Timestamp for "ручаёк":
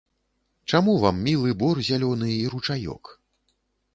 2.53-3.03